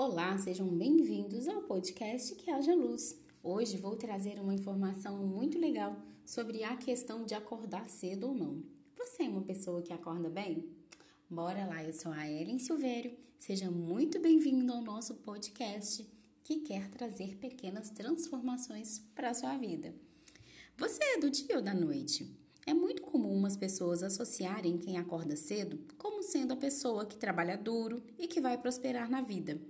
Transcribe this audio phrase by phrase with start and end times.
[0.00, 3.20] Olá, sejam bem-vindos ao podcast Que Haja Luz.
[3.42, 8.62] Hoje vou trazer uma informação muito legal sobre a questão de acordar cedo ou não.
[8.96, 10.70] Você é uma pessoa que acorda bem?
[11.28, 13.18] Bora lá, eu sou a Ellen Silvério.
[13.40, 16.08] Seja muito bem-vindo ao nosso podcast
[16.44, 19.92] que quer trazer pequenas transformações para a sua vida.
[20.76, 22.38] Você é do dia ou da noite?
[22.64, 27.58] É muito comum as pessoas associarem quem acorda cedo como sendo a pessoa que trabalha
[27.58, 29.60] duro e que vai prosperar na vida.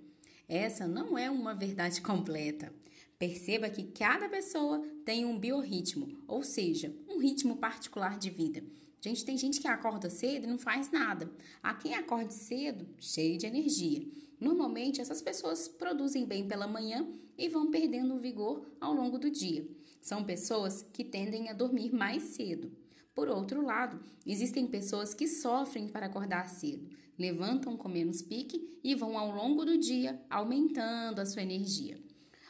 [0.48, 2.72] Essa não é uma verdade completa.
[3.18, 8.62] Perceba que cada pessoa tem um biorritmo, ou seja, um ritmo particular de vida.
[9.00, 11.30] Gente, tem gente que acorda cedo e não faz nada.
[11.62, 14.06] Há quem acorde cedo, cheio de energia.
[14.40, 17.06] Normalmente, essas pessoas produzem bem pela manhã
[17.36, 19.68] e vão perdendo vigor ao longo do dia.
[20.00, 22.72] São pessoas que tendem a dormir mais cedo.
[23.18, 28.94] Por outro lado, existem pessoas que sofrem para acordar cedo, levantam com menos pique e
[28.94, 31.98] vão ao longo do dia aumentando a sua energia.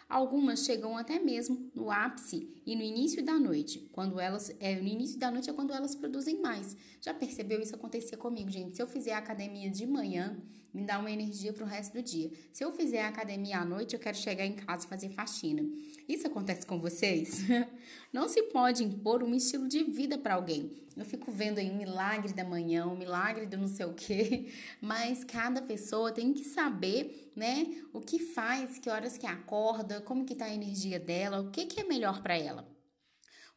[0.08, 4.88] Algumas chegam até mesmo no ápice e no início da noite, quando elas é no
[4.88, 6.74] início da noite é quando elas produzem mais.
[6.98, 8.74] Já percebeu isso acontecer comigo, gente?
[8.74, 10.40] Se eu fizer academia de manhã,
[10.72, 12.30] me dá uma energia para o resto do dia.
[12.52, 15.62] Se eu fizer academia à noite, eu quero chegar em casa e fazer faxina.
[16.08, 17.40] Isso acontece com vocês?
[18.12, 20.70] Não se pode impor um estilo de vida para alguém.
[20.96, 24.48] Eu fico vendo aí um milagre da manhã, um milagre do não sei o quê,
[24.82, 30.24] mas cada pessoa tem que saber, né, o que faz, que horas que acorda, como
[30.24, 32.66] que tá a energia dela, o que que é melhor para ela.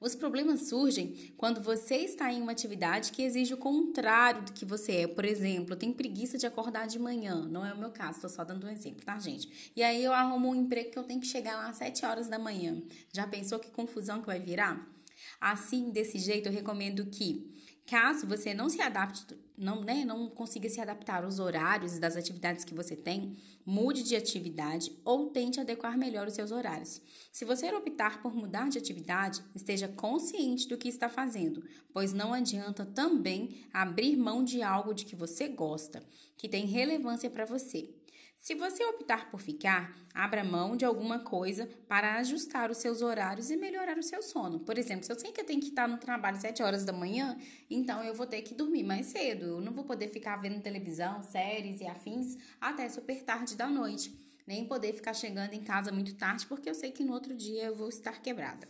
[0.01, 4.65] Os problemas surgem quando você está em uma atividade que exige o contrário do que
[4.65, 5.07] você é.
[5.07, 7.47] Por exemplo, eu tenho preguiça de acordar de manhã.
[7.47, 9.71] Não é o meu caso, estou só dando um exemplo, tá, gente?
[9.75, 12.27] E aí eu arrumo um emprego que eu tenho que chegar lá às 7 horas
[12.27, 12.81] da manhã.
[13.13, 14.83] Já pensou que confusão que vai virar?
[15.41, 17.51] Assim, desse jeito, eu recomendo que,
[17.87, 19.25] caso você não se adapte,
[19.57, 24.15] não, né, não consiga se adaptar aos horários das atividades que você tem, mude de
[24.15, 27.01] atividade ou tente adequar melhor os seus horários.
[27.31, 32.33] Se você optar por mudar de atividade, esteja consciente do que está fazendo, pois não
[32.33, 36.03] adianta também abrir mão de algo de que você gosta,
[36.37, 37.89] que tem relevância para você.
[38.41, 43.51] Se você optar por ficar, abra mão de alguma coisa para ajustar os seus horários
[43.51, 44.61] e melhorar o seu sono.
[44.61, 46.83] Por exemplo, se eu sei que eu tenho que estar no trabalho às 7 horas
[46.83, 47.37] da manhã,
[47.69, 49.45] então eu vou ter que dormir mais cedo.
[49.45, 54.11] Eu não vou poder ficar vendo televisão, séries e afins até super tarde da noite.
[54.47, 57.65] Nem poder ficar chegando em casa muito tarde, porque eu sei que no outro dia
[57.65, 58.67] eu vou estar quebrada.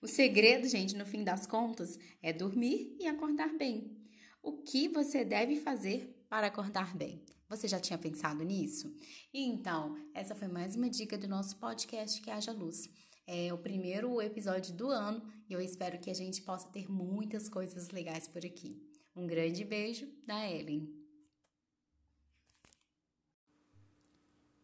[0.00, 3.94] O segredo, gente, no fim das contas, é dormir e acordar bem.
[4.42, 7.20] O que você deve fazer para acordar bem?
[7.52, 8.90] Você já tinha pensado nisso?
[9.30, 12.88] Então, essa foi mais uma dica do nosso podcast Que Haja Luz.
[13.26, 17.50] É o primeiro episódio do ano e eu espero que a gente possa ter muitas
[17.50, 18.82] coisas legais por aqui.
[19.14, 20.90] Um grande beijo da Ellen.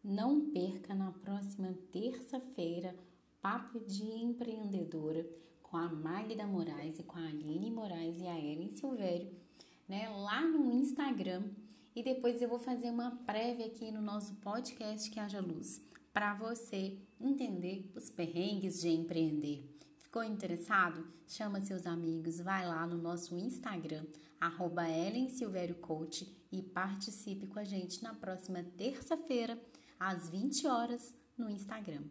[0.02, 2.96] Não perca na próxima terça-feira
[3.42, 5.28] Papo de Empreendedora
[5.62, 9.30] com a Magda Moraes e com a Aline Moraes e a Ellen Silvério,
[9.86, 11.50] né, lá no Instagram
[11.98, 16.32] e depois eu vou fazer uma prévia aqui no nosso podcast Que Haja Luz, para
[16.32, 19.68] você entender os perrengues de empreender.
[19.96, 21.04] Ficou interessado?
[21.26, 24.06] Chama seus amigos, vai lá no nosso Instagram,
[24.40, 24.84] arroba
[25.80, 29.60] Coach e participe com a gente na próxima terça-feira,
[29.98, 32.04] às 20 horas, no Instagram.